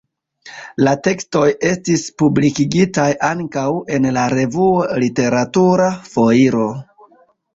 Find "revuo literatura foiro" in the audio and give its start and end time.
4.35-6.65